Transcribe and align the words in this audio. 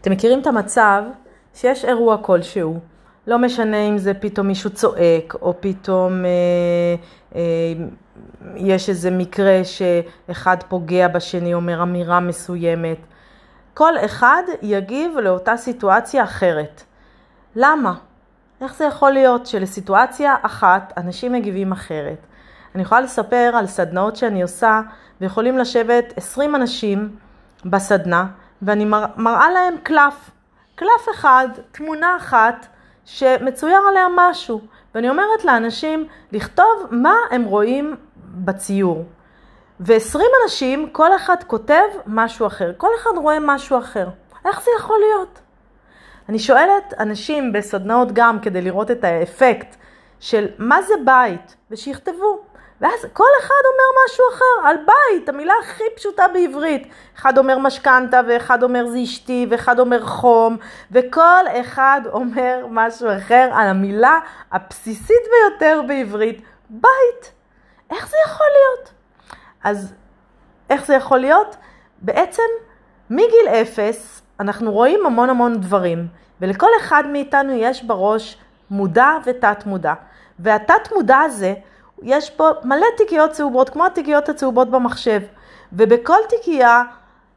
אתם 0.00 0.12
מכירים 0.12 0.40
את 0.40 0.46
המצב 0.46 1.02
שיש 1.54 1.84
אירוע 1.84 2.16
כלשהו, 2.16 2.80
לא 3.26 3.38
משנה 3.38 3.88
אם 3.88 3.98
זה 3.98 4.14
פתאום 4.14 4.46
מישהו 4.46 4.70
צועק, 4.70 5.34
או 5.42 5.54
פתאום 5.60 6.24
אה, 6.24 6.30
אה, 7.34 7.40
יש 8.56 8.88
איזה 8.88 9.10
מקרה 9.10 9.60
שאחד 9.64 10.56
פוגע 10.68 11.08
בשני, 11.08 11.54
אומר 11.54 11.82
אמירה 11.82 12.20
מסוימת. 12.20 12.98
כל 13.74 13.92
אחד 13.98 14.42
יגיב 14.62 15.18
לאותה 15.18 15.56
סיטואציה 15.56 16.24
אחרת. 16.24 16.82
למה? 17.56 17.94
איך 18.60 18.74
זה 18.76 18.84
יכול 18.84 19.10
להיות 19.10 19.46
שלסיטואציה 19.46 20.36
אחת 20.42 20.92
אנשים 20.96 21.32
מגיבים 21.32 21.72
אחרת? 21.72 22.26
אני 22.74 22.82
יכולה 22.82 23.00
לספר 23.00 23.52
על 23.54 23.66
סדנאות 23.66 24.16
שאני 24.16 24.42
עושה, 24.42 24.80
ויכולים 25.20 25.58
לשבת 25.58 26.12
20 26.16 26.54
אנשים 26.54 27.16
בסדנה, 27.64 28.26
ואני 28.62 28.84
מראה 29.16 29.50
להם 29.50 29.74
קלף. 29.82 30.30
קלף 30.74 31.08
אחד, 31.10 31.48
תמונה 31.72 32.16
אחת, 32.16 32.66
שמצויר 33.04 33.80
עליה 33.90 34.06
משהו. 34.16 34.60
ואני 34.94 35.10
אומרת 35.10 35.44
לאנשים 35.44 36.06
לכתוב 36.32 36.86
מה 36.90 37.14
הם 37.30 37.44
רואים 37.44 37.96
בציור. 38.24 39.04
ו-20 39.80 40.20
אנשים, 40.44 40.88
כל 40.92 41.16
אחד 41.16 41.36
כותב 41.46 41.84
משהו 42.06 42.46
אחר. 42.46 42.72
כל 42.76 42.88
אחד 43.00 43.10
רואה 43.16 43.38
משהו 43.40 43.78
אחר. 43.78 44.08
איך 44.44 44.62
זה 44.62 44.70
יכול 44.78 44.98
להיות? 44.98 45.40
אני 46.28 46.38
שואלת 46.38 46.94
אנשים 46.98 47.52
בסדנאות 47.52 48.08
גם 48.12 48.40
כדי 48.40 48.62
לראות 48.62 48.90
את 48.90 49.04
האפקט 49.04 49.76
של 50.20 50.46
מה 50.58 50.82
זה 50.82 50.94
בית, 51.04 51.56
ושיכתבו. 51.70 52.40
ואז 52.80 53.06
כל 53.12 53.28
אחד 53.40 53.62
אומר 53.72 54.04
משהו 54.04 54.24
אחר, 54.34 54.68
על 54.68 54.76
בית, 54.76 55.28
המילה 55.28 55.52
הכי 55.62 55.84
פשוטה 55.96 56.28
בעברית. 56.32 56.88
אחד 57.18 57.38
אומר 57.38 57.58
משכנתה, 57.58 58.20
ואחד 58.28 58.62
אומר 58.62 58.86
זה 58.86 58.98
אשתי, 59.02 59.46
ואחד 59.50 59.78
אומר 59.78 60.06
חום, 60.06 60.56
וכל 60.92 61.44
אחד 61.60 62.00
אומר 62.12 62.66
משהו 62.70 63.08
אחר 63.16 63.50
על 63.52 63.68
המילה 63.68 64.18
הבסיסית 64.52 65.22
ביותר 65.30 65.82
בעברית, 65.88 66.42
בית. 66.70 67.32
איך 67.90 68.08
זה 68.08 68.16
יכול 68.26 68.46
להיות? 68.46 68.92
אז 69.64 69.94
איך 70.70 70.86
זה 70.86 70.94
יכול 70.94 71.18
להיות? 71.18 71.56
בעצם 72.02 72.42
מגיל 73.10 73.48
אפס 73.48 74.22
אנחנו 74.40 74.72
רואים 74.72 75.06
המון 75.06 75.30
המון 75.30 75.60
דברים, 75.60 76.06
ולכל 76.40 76.70
אחד 76.80 77.04
מאיתנו 77.12 77.52
יש 77.52 77.82
בראש 77.84 78.38
מודע 78.70 79.12
ותת 79.24 79.66
מודע. 79.66 79.94
והתת 80.38 80.92
מודע 80.92 81.18
הזה 81.18 81.54
יש 82.02 82.30
פה 82.30 82.50
מלא 82.64 82.86
תיקיות 82.96 83.30
צהובות, 83.30 83.70
כמו 83.70 83.86
התיקיות 83.86 84.28
הצהובות 84.28 84.70
במחשב. 84.70 85.20
ובכל 85.72 86.18
תיקייה 86.28 86.82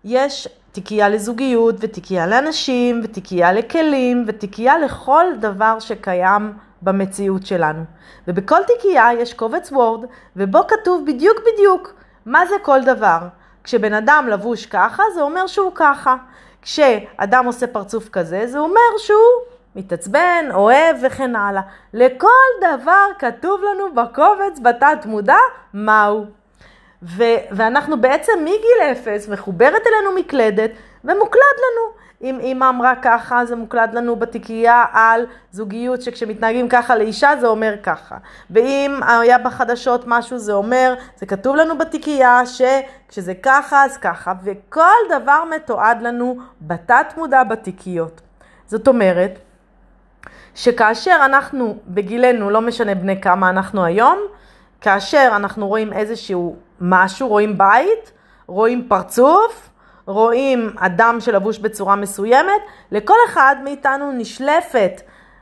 יש 0.03 0.47
תיקייה 0.71 1.09
לזוגיות, 1.09 1.75
ותיקייה 1.79 2.27
לאנשים, 2.27 3.01
ותיקייה 3.03 3.53
לכלים, 3.53 4.23
ותיקייה 4.27 4.77
לכל 4.77 5.25
דבר 5.39 5.79
שקיים 5.79 6.53
במציאות 6.81 7.45
שלנו. 7.45 7.83
ובכל 8.27 8.63
תיקייה 8.67 9.07
יש 9.13 9.33
קובץ 9.33 9.71
וורד, 9.71 10.05
ובו 10.35 10.59
כתוב 10.67 11.03
בדיוק 11.07 11.37
בדיוק 11.53 11.93
מה 12.25 12.45
זה 12.45 12.55
כל 12.61 12.83
דבר. 12.83 13.19
כשבן 13.63 13.93
אדם 13.93 14.27
לבוש 14.31 14.65
ככה, 14.65 15.03
זה 15.15 15.21
אומר 15.21 15.47
שהוא 15.47 15.71
ככה. 15.75 16.15
כשאדם 16.61 17.45
עושה 17.45 17.67
פרצוף 17.67 18.09
כזה, 18.09 18.47
זה 18.47 18.59
אומר 18.59 18.97
שהוא 18.97 19.50
מתעצבן, 19.75 20.45
אוהב 20.53 20.97
וכן 21.03 21.35
הלאה. 21.35 21.61
לכל 21.93 22.27
דבר 22.61 23.05
כתוב 23.19 23.61
לנו 23.71 23.95
בקובץ 23.95 24.59
בתת 24.61 25.05
מודע 25.05 25.37
מהו. 25.73 26.25
ו- 27.03 27.41
ואנחנו 27.51 28.01
בעצם 28.01 28.31
מגיל 28.41 28.91
אפס 28.91 29.27
מחוברת 29.27 29.81
אלינו 29.87 30.19
מקלדת 30.19 30.71
ומוקלד 31.03 31.57
לנו. 31.57 32.01
אם 32.23 32.39
אימא 32.39 32.69
אמרה 32.69 32.93
ככה, 33.01 33.45
זה 33.45 33.55
מוקלד 33.55 33.93
לנו 33.93 34.15
בתיקייה 34.15 34.85
על 34.93 35.25
זוגיות 35.51 36.01
שכשמתנהגים 36.01 36.69
ככה 36.69 36.95
לאישה 36.95 37.31
זה 37.39 37.47
אומר 37.47 37.75
ככה. 37.83 38.17
ואם 38.49 38.99
היה 39.03 39.37
בחדשות 39.37 40.03
משהו 40.07 40.37
זה 40.37 40.53
אומר, 40.53 40.93
זה 41.15 41.25
כתוב 41.25 41.55
לנו 41.55 41.77
בתיקייה 41.77 42.41
שכשזה 42.45 43.33
ככה 43.33 43.83
אז 43.85 43.97
ככה. 43.97 44.33
וכל 44.43 45.21
דבר 45.21 45.43
מתועד 45.55 46.01
לנו 46.01 46.37
בתת 46.61 47.13
מודע 47.17 47.43
בתיקיות. 47.43 48.21
זאת 48.67 48.87
אומרת, 48.87 49.39
שכאשר 50.55 51.21
אנחנו 51.25 51.77
בגילנו, 51.87 52.49
לא 52.49 52.61
משנה 52.61 52.95
בני 52.95 53.21
כמה 53.21 53.49
אנחנו 53.49 53.85
היום, 53.85 54.19
כאשר 54.81 55.31
אנחנו 55.35 55.67
רואים 55.67 55.93
איזשהו 55.93 56.55
משהו, 56.81 57.27
רואים 57.27 57.57
בית, 57.57 58.11
רואים 58.47 58.85
פרצוף, 58.89 59.69
רואים 60.05 60.73
אדם 60.77 61.17
שלבוש 61.19 61.59
בצורה 61.59 61.95
מסוימת, 61.95 62.61
לכל 62.91 63.17
אחד 63.27 63.55
מאיתנו 63.63 64.11
נשלפת 64.11 65.01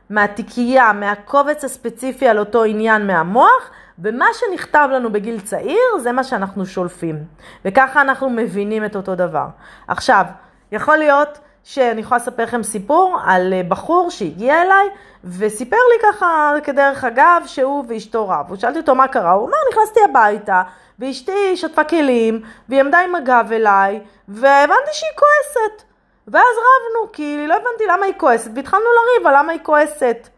מהתיקייה, 0.09 0.93
מהקובץ 0.93 1.63
הספציפי 1.63 2.27
על 2.27 2.39
אותו 2.39 2.63
עניין 2.63 3.07
מהמוח, 3.07 3.71
ומה 3.99 4.25
שנכתב 4.33 4.89
לנו 4.91 5.11
בגיל 5.11 5.39
צעיר 5.39 5.97
זה 5.99 6.11
מה 6.11 6.23
שאנחנו 6.23 6.65
שולפים. 6.65 7.23
וככה 7.65 8.01
אנחנו 8.01 8.29
מבינים 8.29 8.85
את 8.85 8.95
אותו 8.95 9.15
דבר. 9.15 9.45
עכשיו, 9.87 10.25
יכול 10.71 10.97
להיות 10.97 11.39
שאני 11.69 12.01
יכולה 12.01 12.21
לספר 12.21 12.43
לכם 12.43 12.63
סיפור 12.63 13.17
על 13.25 13.53
אה, 13.53 13.61
בחור 13.67 14.11
שהגיע 14.11 14.61
אליי 14.61 14.89
וסיפר 15.23 15.75
לי 15.75 16.09
ככה 16.09 16.53
כדרך 16.63 17.03
אגב 17.03 17.43
שהוא 17.45 17.83
ואשתו 17.87 18.29
רב. 18.29 18.51
ושאלתי 18.51 18.79
אותו 18.79 18.95
מה 18.95 19.07
קרה, 19.07 19.31
הוא 19.31 19.47
אמר 19.47 19.57
נכנסתי 19.71 19.99
הביתה 20.09 20.63
ואשתי 20.99 21.57
שטפה 21.57 21.83
כלים 21.83 22.41
והיא 22.69 22.81
עמדה 22.81 22.99
עם 22.99 23.15
הגב 23.15 23.49
אליי 23.51 23.99
והבנתי 24.27 24.91
שהיא 24.91 25.11
כועסת. 25.15 25.83
ואז 26.27 26.43
רבנו 26.57 27.11
כי 27.11 27.47
לא 27.47 27.53
הבנתי 27.53 27.83
למה 27.89 28.05
היא 28.05 28.13
כועסת 28.17 28.51
והתחלנו 28.55 28.83
לריב 28.83 29.27
על 29.27 29.35
למה 29.37 29.51
היא 29.51 29.61
כועסת. 29.63 30.29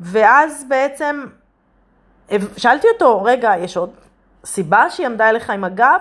ואז 0.00 0.64
בעצם 0.68 1.24
שאלתי 2.56 2.88
אותו, 2.88 3.22
רגע, 3.24 3.52
יש 3.58 3.76
עוד 3.76 3.90
סיבה 4.44 4.90
שהיא 4.90 5.06
עמדה 5.06 5.28
אליך 5.28 5.50
עם 5.50 5.64
הגב? 5.64 6.00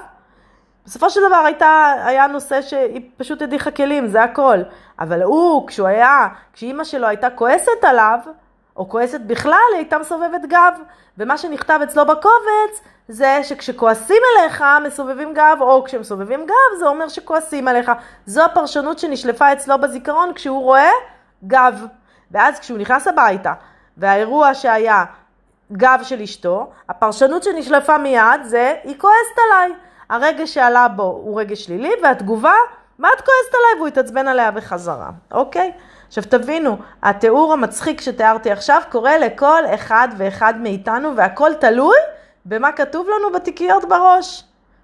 בסופו 0.87 1.09
של 1.09 1.19
דבר 1.27 1.35
הייתה, 1.35 1.93
היה 2.05 2.27
נושא 2.27 2.61
שהיא 2.61 3.01
פשוט 3.17 3.41
הדיחה 3.41 3.71
כלים, 3.71 4.07
זה 4.07 4.23
הכל. 4.23 4.57
אבל 4.99 5.23
הוא, 5.23 5.67
כשהוא 5.67 5.87
היה, 5.87 6.27
כשאימא 6.53 6.83
שלו 6.83 7.07
הייתה 7.07 7.29
כועסת 7.29 7.83
עליו, 7.83 8.19
או 8.77 8.89
כועסת 8.89 9.21
בכלל, 9.21 9.53
היא 9.71 9.77
הייתה 9.77 9.97
מסובבת 9.97 10.41
גב. 10.47 10.73
ומה 11.17 11.37
שנכתב 11.37 11.79
אצלו 11.83 12.05
בקובץ, 12.05 12.81
זה 13.07 13.39
שכשכועסים 13.43 14.21
אליך, 14.31 14.63
מסובבים 14.85 15.33
גב, 15.33 15.57
או 15.61 15.83
כשמסובבים 15.83 16.45
גב, 16.45 16.79
זה 16.79 16.87
אומר 16.87 17.07
שכועסים 17.07 17.67
עליך. 17.67 17.91
זו 18.25 18.45
הפרשנות 18.45 18.99
שנשלפה 18.99 19.53
אצלו 19.53 19.77
בזיכרון 19.81 20.33
כשהוא 20.33 20.63
רואה 20.63 20.91
גב. 21.47 21.85
ואז 22.31 22.59
כשהוא 22.59 22.77
נכנס 22.77 23.07
הביתה, 23.07 23.53
והאירוע 23.97 24.53
שהיה 24.53 25.05
גב 25.71 25.99
של 26.03 26.21
אשתו, 26.21 26.71
הפרשנות 26.89 27.43
שנשלפה 27.43 27.97
מיד 27.97 28.43
זה, 28.43 28.73
היא 28.83 28.99
כועסת 28.99 29.37
עליי. 29.45 29.86
הרגש 30.09 30.53
שעלה 30.53 30.87
בו 30.87 31.03
הוא 31.03 31.41
רגש 31.41 31.65
שלילי, 31.65 31.91
והתגובה, 32.03 32.53
מה 32.99 33.07
את 33.15 33.21
כועסת 33.21 33.53
עליי? 33.53 33.75
והוא 33.77 33.87
התעצבן 33.87 34.27
עליה 34.27 34.51
בחזרה, 34.51 35.09
אוקיי? 35.31 35.71
עכשיו 36.07 36.23
תבינו, 36.29 36.77
התיאור 37.03 37.53
המצחיק 37.53 38.01
שתיארתי 38.01 38.51
עכשיו 38.51 38.81
קורה 38.91 39.17
לכל 39.17 39.63
אחד 39.75 40.07
ואחד 40.17 40.53
מאיתנו, 40.61 41.15
והכל 41.15 41.53
תלוי 41.59 41.97
במה 42.45 42.71
כתוב 42.71 43.07
לנו 43.07 43.31
בתיקיות 43.31 43.85
בראש, 43.85 44.43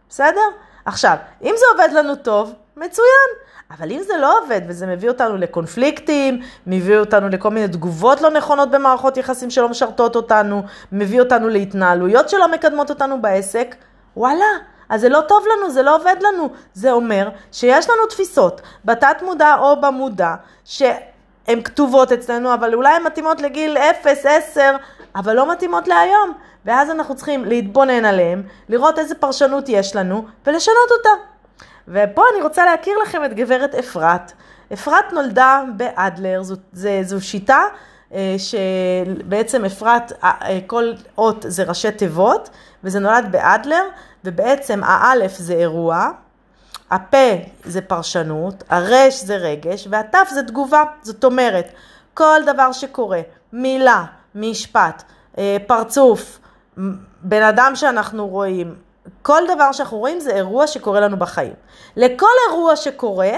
בסדר? 0.09 0.41
עכשיו, 0.85 1.16
אם 1.44 1.56
זה 1.57 1.66
עובד 1.73 1.94
לנו 1.94 2.16
טוב, 2.16 2.53
מצוין. 2.78 3.29
אבל 3.78 3.91
אם 3.91 4.01
זה 4.07 4.13
לא 4.17 4.39
עובד 4.39 4.62
וזה 4.67 4.88
מביא 4.88 5.09
אותנו 5.09 5.38
לקונפליקטים, 5.38 6.41
מביא 6.67 6.97
אותנו 6.97 7.29
לכל 7.29 7.50
מיני 7.50 7.67
תגובות 7.67 8.22
לא 8.22 8.29
נכונות 8.29 8.72
במערכות 8.72 9.17
יחסים 9.17 9.50
שלא 9.50 9.69
משרתות 9.69 10.16
אותנו, 10.16 10.63
מביא 10.91 11.19
אותנו 11.19 11.50
להתנהלויות 11.50 12.29
שלא 12.29 12.51
מקדמות 12.51 12.89
אותנו 12.89 13.22
בעסק, 13.22 13.75
וואלה, 14.17 14.45
אז 14.89 15.01
זה 15.01 15.09
לא 15.09 15.21
טוב 15.27 15.45
לנו, 15.53 15.69
זה 15.71 15.81
לא 15.81 15.95
עובד 15.95 16.16
לנו. 16.21 16.49
זה 16.73 16.91
אומר 16.91 17.29
שיש 17.51 17.89
לנו 17.89 18.05
תפיסות 18.09 18.61
בתת 18.85 19.17
מודע 19.21 19.55
או 19.59 19.81
במודע, 19.81 20.35
שהן 20.65 21.63
כתובות 21.63 22.12
אצלנו, 22.12 22.53
אבל 22.53 22.74
אולי 22.74 22.94
הן 22.95 23.03
מתאימות 23.03 23.41
לגיל 23.41 23.77
0, 23.77 24.25
10, 24.25 24.75
אבל 25.15 25.35
לא 25.35 25.51
מתאימות 25.51 25.88
להיום. 25.88 26.33
ואז 26.65 26.89
אנחנו 26.89 27.15
צריכים 27.15 27.45
להתבונן 27.45 28.06
עליהן, 28.06 28.44
לראות 28.69 29.00
איזה 29.00 29.15
פרשנות 29.15 29.69
יש 29.69 29.95
לנו, 29.95 30.25
ולשנות 30.47 30.91
אותה. 30.97 31.09
ופה 31.88 32.24
אני 32.33 32.44
רוצה 32.44 32.65
להכיר 32.65 32.97
לכם 32.97 33.25
את 33.25 33.33
גברת 33.33 33.75
אפרת. 33.75 34.31
אפרת 34.74 35.13
נולדה 35.13 35.63
באדלר, 35.77 36.44
זו, 36.44 36.56
זו, 36.74 36.89
זו 37.01 37.21
שיטה 37.21 37.63
אה, 38.13 38.35
שבעצם 38.38 39.65
אפרת, 39.65 40.12
אה, 40.24 40.31
אה, 40.41 40.59
כל 40.68 40.91
אות 41.18 41.45
זה 41.47 41.63
ראשי 41.63 41.91
תיבות, 41.91 42.50
וזה 42.83 43.00
נולד 43.00 43.31
באדלר, 43.31 43.83
ובעצם 44.25 44.81
האלף 44.83 45.37
זה 45.37 45.53
אירוע, 45.53 46.09
הפה 46.91 47.33
זה 47.63 47.81
פרשנות, 47.81 48.63
הרש 48.69 49.23
זה 49.23 49.35
רגש, 49.35 49.87
והתף 49.89 50.29
זה 50.33 50.43
תגובה. 50.43 50.83
זאת 51.01 51.23
אומרת, 51.23 51.67
כל 52.13 52.41
דבר 52.45 52.71
שקורה, 52.71 53.21
מילה, 53.53 54.03
משפט, 54.35 55.03
פרצוף, 55.67 56.39
בן 57.21 57.43
אדם 57.43 57.71
שאנחנו 57.75 58.27
רואים, 58.27 58.75
כל 59.21 59.41
דבר 59.55 59.71
שאנחנו 59.71 59.97
רואים 59.97 60.19
זה 60.19 60.35
אירוע 60.35 60.67
שקורה 60.67 60.99
לנו 60.99 61.17
בחיים. 61.17 61.53
לכל 61.95 62.27
אירוע 62.49 62.75
שקורה, 62.75 63.31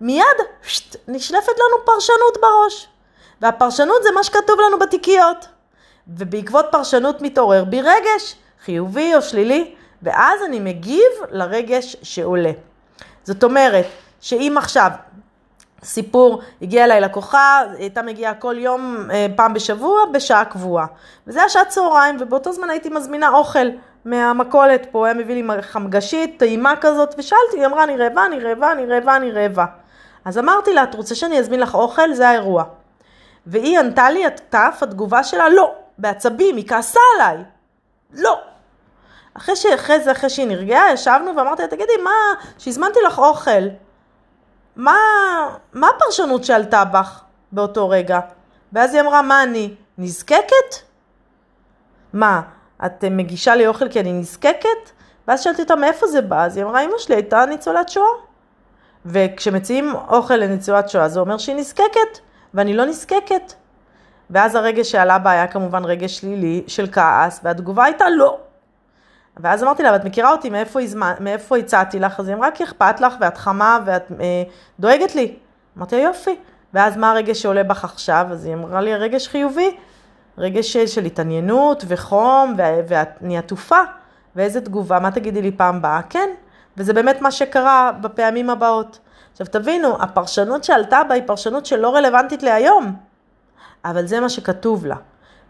מיד 0.00 0.24
שט, 0.62 0.96
נשלפת 1.08 1.48
לנו 1.58 1.84
פרשנות 1.84 2.38
בראש. 2.40 2.88
והפרשנות 3.40 4.02
זה 4.02 4.08
מה 4.14 4.24
שכתוב 4.24 4.60
לנו 4.66 4.78
בתיקיות. 4.78 5.48
ובעקבות 6.08 6.66
פרשנות 6.70 7.22
מתעורר 7.22 7.64
בי 7.64 7.82
רגש, 7.82 8.34
חיובי 8.64 9.14
או 9.14 9.22
שלילי, 9.22 9.74
ואז 10.02 10.40
אני 10.46 10.60
מגיב 10.60 11.12
לרגש 11.30 11.96
שעולה. 12.02 12.52
זאת 13.24 13.44
אומרת, 13.44 13.86
שאם 14.20 14.54
עכשיו 14.58 14.90
סיפור, 15.82 16.42
הגיע 16.62 16.84
אליי 16.84 17.00
לקוחה, 17.00 17.62
היא 17.72 17.78
הייתה 17.78 18.02
מגיעה 18.02 18.34
כל 18.34 18.54
יום, 18.58 19.08
אה, 19.10 19.26
פעם 19.36 19.54
בשבוע, 19.54 20.00
בשעה 20.12 20.44
קבועה. 20.44 20.86
וזה 21.26 21.38
היה 21.38 21.48
שעת 21.48 21.68
צהריים, 21.68 22.16
ובאותו 22.20 22.52
זמן 22.52 22.70
הייתי 22.70 22.88
מזמינה 22.88 23.28
אוכל 23.28 23.66
מהמכולת 24.04 24.86
פה, 24.90 25.06
היה 25.06 25.14
מביא 25.14 25.42
לי 25.42 25.62
חמגשית, 25.62 26.38
טעימה 26.38 26.74
כזאת, 26.80 27.14
ושאלתי, 27.18 27.56
היא 27.56 27.66
אמרה, 27.66 27.84
אני 27.84 27.96
רעבה, 27.96 28.26
אני 28.26 28.40
רעבה, 28.40 28.72
אני 28.72 28.86
רעבה, 28.86 29.16
אני 29.16 29.30
רעבה. 29.30 29.64
אז 30.24 30.38
אמרתי 30.38 30.74
לה, 30.74 30.82
את 30.82 30.94
רוצה 30.94 31.14
שאני 31.14 31.38
אזמין 31.38 31.60
לך 31.60 31.74
אוכל? 31.74 32.12
זה 32.12 32.28
האירוע. 32.28 32.64
והיא 33.46 33.78
ענתה 33.78 34.10
לי, 34.10 34.26
הטף, 34.26 34.78
התגובה 34.82 35.24
שלה, 35.24 35.48
לא, 35.48 35.74
בעצבים, 35.98 36.56
היא 36.56 36.68
כעסה 36.68 37.00
עליי. 37.14 37.44
לא. 38.14 38.40
אחרי, 39.36 39.56
שאחרי 39.56 40.00
זה, 40.00 40.12
אחרי 40.12 40.30
שהיא 40.30 40.46
נרגעה, 40.46 40.92
ישבנו 40.92 41.36
ואמרתי 41.36 41.62
לה, 41.62 41.68
תגידי, 41.68 41.92
מה, 42.04 42.10
שהזמנתי 42.58 42.98
לך 43.06 43.18
אוכל, 43.18 43.68
מה, 44.76 44.96
מה 45.72 45.88
הפרשנות 45.96 46.44
שעלתה 46.44 46.84
בך 46.84 47.22
באותו 47.52 47.88
רגע? 47.88 48.20
ואז 48.72 48.94
היא 48.94 49.02
אמרה, 49.02 49.22
מה 49.22 49.42
אני, 49.42 49.74
נזקקת? 49.98 50.74
מה, 52.12 52.40
את 52.86 53.04
מגישה 53.04 53.56
לי 53.56 53.66
אוכל 53.66 53.88
כי 53.88 54.00
אני 54.00 54.12
נזקקת? 54.12 54.90
ואז 55.28 55.42
שאלתי 55.42 55.62
אותה, 55.62 55.76
מאיפה 55.76 56.06
זה 56.06 56.20
בא? 56.20 56.44
אז 56.44 56.56
היא 56.56 56.64
אמרה, 56.64 56.84
אמא 56.84 56.98
שלי 56.98 57.14
הייתה 57.14 57.46
ניצולת 57.46 57.88
שואה. 57.88 58.06
וכשמציעים 59.06 59.94
אוכל 60.08 60.36
לניצולת 60.36 60.88
שואה, 60.88 61.08
זה 61.08 61.20
אומר 61.20 61.38
שהיא 61.38 61.56
נזקקת, 61.56 62.18
ואני 62.54 62.74
לא 62.74 62.84
נזקקת. 62.84 63.52
ואז 64.30 64.54
הרגש 64.54 64.90
שעלה 64.92 65.18
בה 65.18 65.30
היה 65.30 65.46
כמובן 65.46 65.84
רגש 65.84 66.18
שלילי 66.18 66.64
של 66.66 66.86
כעס, 66.92 67.40
והתגובה 67.44 67.84
הייתה 67.84 68.10
לא. 68.10 68.38
ואז 69.36 69.62
אמרתי 69.62 69.82
לה, 69.82 69.92
ואת 69.92 70.04
מכירה 70.04 70.32
אותי, 70.32 70.50
מאיפה, 70.50 70.80
הזמן, 70.80 71.12
מאיפה 71.20 71.56
הצעתי 71.56 71.98
לך? 71.98 72.20
אז 72.20 72.28
היא 72.28 72.36
אמרה, 72.36 72.50
כי 72.50 72.64
אכפת 72.64 73.00
לך, 73.00 73.14
ואת 73.20 73.36
חמה, 73.36 73.78
ואת 73.84 74.12
אה, 74.20 74.42
דואגת 74.80 75.14
לי. 75.14 75.36
אמרתי 75.78 75.96
לה, 75.96 76.02
יופי. 76.02 76.36
ואז 76.74 76.96
מה 76.96 77.10
הרגש 77.10 77.42
שעולה 77.42 77.62
בך 77.62 77.84
עכשיו? 77.84 78.26
אז 78.30 78.44
היא 78.44 78.54
אמרה 78.54 78.80
לי, 78.80 78.92
הרגש 78.92 79.28
חיובי. 79.28 79.76
רגש 80.38 80.72
של, 80.72 80.86
של 80.86 81.04
התעניינות 81.04 81.84
וחום, 81.88 82.54
ואני 82.88 83.38
עטופה. 83.38 83.80
ואיזה 84.36 84.60
תגובה, 84.60 85.00
מה 85.00 85.10
תגידי 85.10 85.42
לי 85.42 85.52
פעם 85.52 85.82
באה? 85.82 86.00
כן. 86.10 86.28
וזה 86.76 86.92
באמת 86.92 87.20
מה 87.20 87.30
שקרה 87.30 87.92
בפעמים 88.00 88.50
הבאות. 88.50 88.98
עכשיו 89.32 89.46
תבינו, 89.46 90.02
הפרשנות 90.02 90.64
שעלתה 90.64 91.00
בה 91.08 91.14
היא 91.14 91.22
פרשנות 91.26 91.66
שלא 91.66 91.94
רלוונטית 91.94 92.42
להיום, 92.42 92.96
אבל 93.84 94.06
זה 94.06 94.20
מה 94.20 94.28
שכתוב 94.28 94.86
לה. 94.86 94.96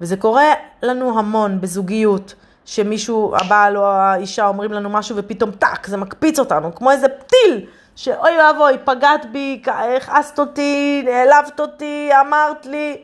וזה 0.00 0.16
קורה 0.16 0.52
לנו 0.82 1.18
המון 1.18 1.60
בזוגיות. 1.60 2.34
שמישהו, 2.66 3.34
הבעל 3.36 3.76
או 3.76 3.84
האישה 3.84 4.46
אומרים 4.46 4.72
לנו 4.72 4.90
משהו 4.90 5.16
ופתאום 5.16 5.50
טאק, 5.50 5.86
זה 5.86 5.96
מקפיץ 5.96 6.38
אותנו, 6.38 6.74
כמו 6.74 6.90
איזה 6.90 7.08
פתיל, 7.08 7.66
שאוי 7.96 8.30
ואבוי, 8.38 8.78
פגעת 8.84 9.32
בי, 9.32 9.62
הכעסת 9.96 10.38
אותי, 10.38 11.02
נעלבת 11.04 11.60
אותי, 11.60 12.10
אמרת 12.20 12.66
לי, 12.66 13.02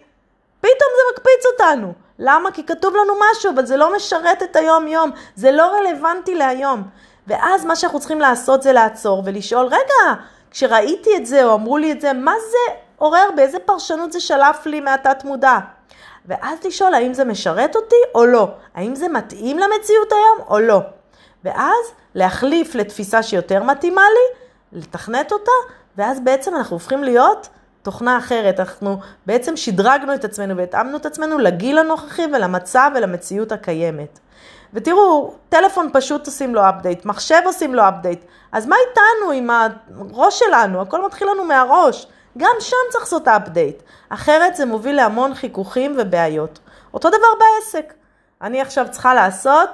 פתאום 0.61 0.91
זה 0.97 1.13
מקפיץ 1.13 1.47
אותנו. 1.53 1.93
למה? 2.19 2.51
כי 2.51 2.67
כתוב 2.67 2.95
לנו 2.97 3.15
משהו, 3.31 3.53
אבל 3.55 3.67
זה 3.67 3.77
לא 3.77 3.97
משרת 3.97 4.43
את 4.43 4.57
היום-יום, 4.57 5.11
זה 5.37 5.53
לא 5.53 5.77
רלוונטי 5.77 6.35
להיום. 6.35 6.83
ואז 7.27 7.65
מה 7.65 7.77
שאנחנו 7.77 7.99
צריכים 7.99 8.21
לעשות 8.21 8.63
זה 8.63 8.73
לעצור 8.73 9.23
ולשאול, 9.27 9.67
רגע, 9.67 10.21
כשראיתי 10.51 11.17
את 11.17 11.27
זה 11.27 11.45
או 11.45 11.55
אמרו 11.55 11.79
לי 11.79 11.93
את 11.93 12.01
זה, 12.01 12.13
מה 12.13 12.35
זה 12.51 12.75
עורר, 12.99 13.31
באיזה 13.37 13.59
פרשנות 13.59 14.13
זה 14.13 14.21
שלף 14.21 14.67
לי 14.67 14.81
מהתת 14.81 15.25
מודע? 15.25 15.59
ואז 16.27 16.59
לשאול 16.65 16.95
האם 16.95 17.15
זה 17.15 17.25
משרת 17.25 17.77
אותי 17.77 17.97
או 18.15 18.27
לא, 18.27 18.49
האם 18.75 18.95
זה 18.95 19.09
מתאים 19.09 19.59
למציאות 19.59 20.13
היום 20.13 20.47
או 20.49 20.59
לא. 20.61 20.81
ואז 21.45 21.93
להחליף 22.15 22.75
לתפיסה 22.75 23.23
שיותר 23.23 23.63
מתאימה 23.63 24.03
לי, 24.03 24.39
לתכנת 24.81 25.33
אותה, 25.33 25.53
ואז 25.97 26.21
בעצם 26.21 26.57
אנחנו 26.57 26.77
הופכים 26.77 27.05
להיות 27.05 27.49
תוכנה 27.83 28.19
אחרת. 28.19 28.61
אנחנו 28.61 28.97
בעצם 29.27 29.57
שדרגנו 29.57 30.15
את 30.15 30.25
עצמנו 30.25 30.57
והתאמנו 30.57 30.97
את 30.97 31.07
עצמנו 31.07 31.39
לגיל 31.39 31.79
הנוכחי 31.79 32.27
ולמצב 32.33 32.91
ולמציאות 32.95 33.53
הקיימת. 33.53 34.19
ותראו, 34.75 35.35
טלפון 35.49 35.89
פשוט 35.93 36.27
עושים 36.27 36.55
לו 36.55 36.69
אפדייט, 36.69 37.05
מחשב 37.05 37.41
עושים 37.45 37.75
לו 37.75 37.83
אפדייט, 37.89 38.25
אז 38.53 38.67
מה 38.67 38.77
איתנו 38.89 39.33
עם 39.33 39.51
הראש 39.51 40.39
שלנו? 40.39 40.81
הכל 40.81 41.07
מתחיל 41.07 41.29
לנו 41.31 41.45
מהראש. 41.45 42.07
גם 42.39 42.57
שם 42.61 42.77
צריך 42.91 43.05
לעשות 43.05 43.29
אפדייט. 43.29 43.83
אחרת 44.09 44.57
זה 44.57 44.67
מוביל 44.67 44.97
להמון 44.97 45.35
חיכוכים 45.35 45.97
ובעיות. 45.99 46.59
אותו 46.95 47.09
דבר 47.09 47.29
בעסק. 47.39 47.95
אני 48.43 48.61
עכשיו 48.61 48.87
צריכה 48.91 49.15
לעשות, 49.15 49.69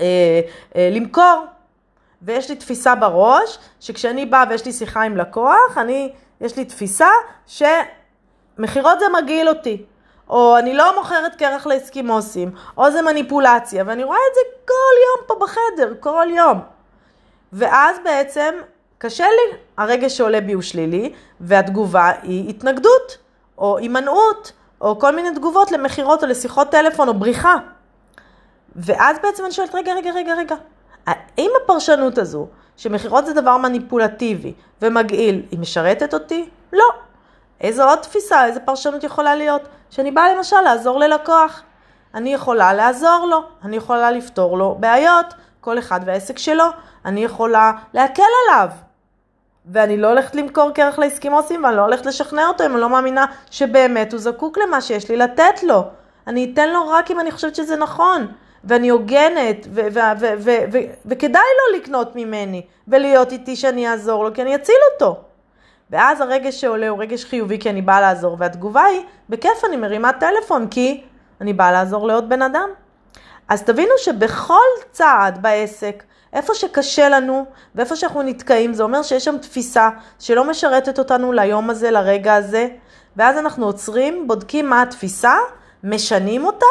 אה, 0.00 0.40
אה, 0.76 0.88
למכור. 0.92 1.44
ויש 2.22 2.50
לי 2.50 2.56
תפיסה 2.56 2.94
בראש, 2.94 3.58
שכשאני 3.80 4.26
באה 4.26 4.44
ויש 4.50 4.66
לי 4.66 4.72
שיחה 4.72 5.02
עם 5.02 5.16
לקוח, 5.16 5.78
אני, 5.78 6.12
יש 6.40 6.56
לי 6.56 6.64
תפיסה 6.64 7.08
שמכירות 7.46 9.00
זה 9.00 9.06
מגעיל 9.22 9.48
אותי. 9.48 9.84
או 10.30 10.58
אני 10.58 10.74
לא 10.74 10.96
מוכרת 10.98 11.34
קרח 11.34 11.66
לאסקימוסים, 11.66 12.50
או 12.76 12.90
זה 12.90 13.02
מניפולציה, 13.02 13.84
ואני 13.86 14.04
רואה 14.04 14.18
את 14.30 14.34
זה 14.34 14.40
כל 14.66 14.94
יום 15.06 15.26
פה 15.26 15.44
בחדר, 15.44 15.94
כל 16.00 16.26
יום. 16.30 16.60
ואז 17.52 17.96
בעצם 18.04 18.54
קשה 19.02 19.24
לי, 19.24 19.56
הרגש 19.78 20.16
שעולה 20.16 20.40
בי 20.40 20.52
הוא 20.52 20.62
שלילי, 20.62 21.12
והתגובה 21.40 22.12
היא 22.22 22.50
התנגדות, 22.50 23.18
או 23.58 23.78
הימנעות, 23.78 24.52
או 24.80 24.98
כל 24.98 25.16
מיני 25.16 25.34
תגובות 25.34 25.72
למכירות 25.72 26.22
או 26.22 26.28
לשיחות 26.28 26.70
טלפון 26.70 27.08
או 27.08 27.14
בריחה. 27.14 27.56
ואז 28.76 29.16
בעצם 29.22 29.44
אני 29.44 29.52
שואלת, 29.52 29.74
רגע, 29.74 29.94
רגע, 29.94 30.10
רגע, 30.12 30.34
רגע, 30.34 30.54
האם 31.06 31.50
הפרשנות 31.64 32.18
הזו, 32.18 32.46
שמכירות 32.76 33.26
זה 33.26 33.32
דבר 33.34 33.56
מניפולטיבי 33.56 34.52
ומגעיל, 34.82 35.42
היא 35.50 35.58
משרתת 35.58 36.14
אותי? 36.14 36.48
לא. 36.72 36.88
איזו 37.60 37.88
עוד 37.88 37.98
תפיסה, 37.98 38.46
איזו 38.46 38.60
פרשנות 38.64 39.04
יכולה 39.04 39.34
להיות? 39.34 39.62
שאני 39.90 40.10
באה 40.10 40.34
למשל 40.34 40.60
לעזור 40.60 40.98
ללקוח. 40.98 41.62
אני 42.14 42.34
יכולה 42.34 42.74
לעזור 42.74 43.26
לו, 43.30 43.42
אני 43.64 43.76
יכולה 43.76 44.10
לפתור 44.10 44.58
לו 44.58 44.76
בעיות, 44.80 45.26
כל 45.60 45.78
אחד 45.78 46.00
והעסק 46.04 46.38
שלו, 46.38 46.64
אני 47.04 47.24
יכולה 47.24 47.72
להקל 47.94 48.22
עליו. 48.48 48.68
ואני 49.66 49.96
לא 49.96 50.08
הולכת 50.08 50.34
למכור 50.34 50.70
קרח 50.70 50.98
לאסקימוסים 50.98 51.64
ואני 51.64 51.76
לא 51.76 51.82
הולכת 51.82 52.06
לשכנע 52.06 52.48
אותו 52.48 52.66
אם 52.66 52.72
אני 52.72 52.80
לא 52.80 52.88
מאמינה 52.88 53.26
שבאמת 53.50 54.12
הוא 54.12 54.20
זקוק 54.20 54.58
למה 54.58 54.80
שיש 54.80 55.08
לי 55.08 55.16
לתת 55.16 55.62
לו. 55.62 55.84
אני 56.26 56.50
אתן 56.52 56.70
לו 56.70 56.88
רק 56.88 57.10
אם 57.10 57.20
אני 57.20 57.30
חושבת 57.30 57.54
שזה 57.54 57.76
נכון. 57.76 58.26
ואני 58.64 58.88
הוגנת, 58.88 59.66
וכדאי 61.06 61.42
לו 61.58 61.78
לקנות 61.78 62.16
ממני, 62.16 62.62
ולהיות 62.88 63.32
איתי 63.32 63.56
שאני 63.56 63.88
אעזור 63.88 64.24
לו, 64.24 64.34
כי 64.34 64.42
אני 64.42 64.54
אציל 64.54 64.76
אותו. 64.92 65.20
ואז 65.90 66.20
הרגש 66.20 66.60
שעולה 66.60 66.88
הוא 66.88 66.98
רגש 66.98 67.24
חיובי 67.24 67.58
כי 67.58 67.70
אני 67.70 67.82
באה 67.82 68.00
לעזור, 68.00 68.36
והתגובה 68.38 68.84
היא, 68.84 69.02
בכיף 69.28 69.64
אני 69.64 69.76
מרימה 69.76 70.12
טלפון 70.12 70.68
כי 70.68 71.02
אני 71.40 71.52
באה 71.52 71.72
לעזור 71.72 72.08
לעוד 72.08 72.28
בן 72.28 72.42
אדם. 72.42 72.68
אז 73.48 73.62
תבינו 73.62 73.92
שבכל 73.98 74.54
צעד 74.90 75.42
בעסק, 75.42 76.02
איפה 76.32 76.54
שקשה 76.54 77.08
לנו 77.08 77.46
ואיפה 77.74 77.96
שאנחנו 77.96 78.22
נתקעים, 78.22 78.74
זה 78.74 78.82
אומר 78.82 79.02
שיש 79.02 79.24
שם 79.24 79.38
תפיסה 79.38 79.90
שלא 80.18 80.50
משרתת 80.50 80.98
אותנו 80.98 81.32
ליום 81.32 81.70
הזה, 81.70 81.90
לרגע 81.90 82.34
הזה, 82.34 82.68
ואז 83.16 83.38
אנחנו 83.38 83.66
עוצרים, 83.66 84.28
בודקים 84.28 84.70
מה 84.70 84.82
התפיסה, 84.82 85.34
משנים 85.84 86.44
אותה, 86.44 86.66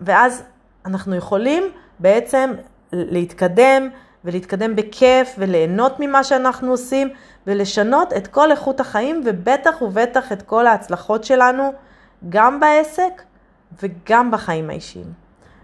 ואז 0.00 0.42
אנחנו 0.86 1.16
יכולים 1.16 1.64
בעצם 1.98 2.54
להתקדם 2.92 3.88
ולהתקדם 4.24 4.76
בכיף 4.76 5.34
וליהנות 5.38 6.00
ממה 6.00 6.24
שאנחנו 6.24 6.70
עושים 6.70 7.08
ולשנות 7.46 8.12
את 8.12 8.26
כל 8.26 8.50
איכות 8.50 8.80
החיים 8.80 9.22
ובטח 9.24 9.82
ובטח 9.82 10.32
את 10.32 10.42
כל 10.42 10.66
ההצלחות 10.66 11.24
שלנו 11.24 11.72
גם 12.28 12.60
בעסק 12.60 13.22
וגם 13.82 14.30
בחיים 14.30 14.70
האישיים. 14.70 15.12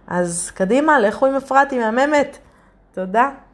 אז 0.07 0.51
קדימה, 0.55 0.99
לכו 0.99 1.27
עם 1.27 1.35
אפרת, 1.35 1.71
היא 1.71 1.81
מהממת. 1.81 2.39
תודה. 2.97 3.31